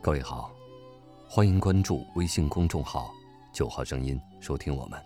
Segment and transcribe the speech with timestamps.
[0.00, 0.52] 各位好，
[1.28, 3.12] 欢迎关注微信公众号
[3.52, 4.98] “九号声音”，收听我们。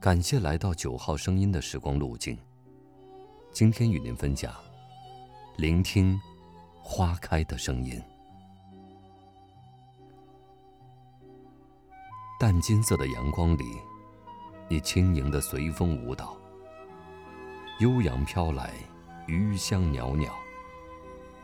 [0.00, 2.36] 感谢来到九号声音的时光路径。
[3.52, 4.54] 今天与您分享，
[5.58, 6.18] 聆听
[6.80, 8.02] 花开的声音。
[12.40, 13.64] 淡金色的阳光里，
[14.66, 16.34] 你轻盈的随风舞蹈，
[17.80, 18.72] 悠扬飘来
[19.26, 20.32] 余香袅袅。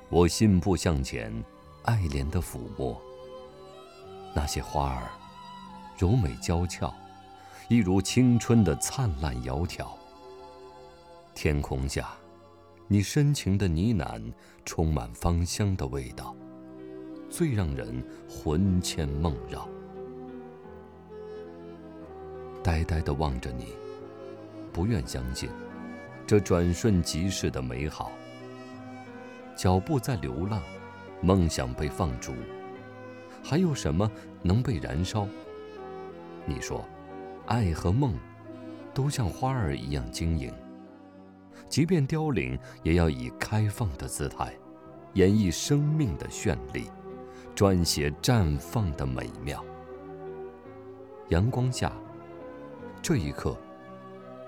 [0.09, 1.33] 我信步向前，
[1.85, 3.01] 爱怜的抚摸
[4.35, 5.11] 那些花儿，
[5.99, 6.93] 柔美娇俏，
[7.69, 9.87] 一如青春的灿烂窈窕。
[11.35, 12.11] 天空下，
[12.89, 14.33] 你深情的呢喃，
[14.65, 16.35] 充满芳香的味道，
[17.29, 19.69] 最让人魂牵梦绕。
[22.63, 23.75] 呆呆的望着你，
[24.73, 25.51] 不愿相信，
[26.27, 28.13] 这转瞬即逝的美好。
[29.57, 30.63] 脚步在流浪，
[31.23, 32.35] 梦想被放逐，
[33.43, 34.11] 还有什么
[34.43, 35.27] 能被燃烧？
[36.45, 36.85] 你说，
[37.47, 38.15] 爱和梦，
[38.93, 40.53] 都像花儿一样晶莹。
[41.69, 44.53] 即便凋零，也要以开放的姿态，
[45.15, 46.91] 演绎生命的绚丽，
[47.55, 49.65] 撰写绽放的美妙。
[51.29, 51.93] 阳光下。
[53.01, 53.57] 这一刻，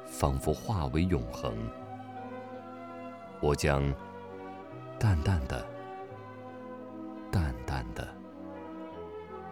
[0.07, 1.53] 仿佛化为永恒。
[3.41, 3.93] 我将
[4.97, 5.67] 淡淡的、